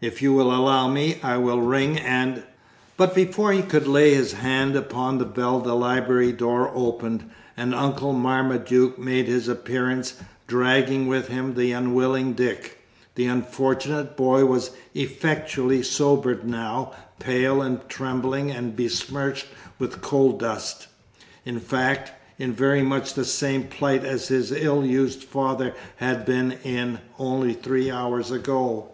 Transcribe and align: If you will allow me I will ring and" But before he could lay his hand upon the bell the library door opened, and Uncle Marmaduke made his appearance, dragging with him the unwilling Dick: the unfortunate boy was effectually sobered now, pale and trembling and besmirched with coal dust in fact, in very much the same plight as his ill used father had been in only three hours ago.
If 0.00 0.20
you 0.20 0.32
will 0.32 0.52
allow 0.52 0.88
me 0.88 1.20
I 1.22 1.36
will 1.36 1.60
ring 1.60 2.00
and" 2.00 2.42
But 2.96 3.14
before 3.14 3.52
he 3.52 3.62
could 3.62 3.86
lay 3.86 4.12
his 4.12 4.32
hand 4.32 4.74
upon 4.74 5.18
the 5.18 5.24
bell 5.24 5.60
the 5.60 5.76
library 5.76 6.32
door 6.32 6.72
opened, 6.74 7.30
and 7.56 7.72
Uncle 7.72 8.12
Marmaduke 8.12 8.98
made 8.98 9.28
his 9.28 9.46
appearance, 9.46 10.14
dragging 10.48 11.06
with 11.06 11.28
him 11.28 11.54
the 11.54 11.70
unwilling 11.70 12.32
Dick: 12.32 12.78
the 13.14 13.26
unfortunate 13.26 14.16
boy 14.16 14.46
was 14.46 14.72
effectually 14.96 15.84
sobered 15.84 16.42
now, 16.44 16.90
pale 17.20 17.62
and 17.62 17.88
trembling 17.88 18.50
and 18.50 18.74
besmirched 18.74 19.46
with 19.78 20.00
coal 20.02 20.32
dust 20.32 20.88
in 21.44 21.60
fact, 21.60 22.10
in 22.36 22.52
very 22.52 22.82
much 22.82 23.14
the 23.14 23.24
same 23.24 23.62
plight 23.68 24.04
as 24.04 24.26
his 24.26 24.50
ill 24.50 24.84
used 24.84 25.22
father 25.22 25.72
had 25.98 26.26
been 26.26 26.56
in 26.64 26.98
only 27.16 27.52
three 27.54 27.92
hours 27.92 28.32
ago. 28.32 28.88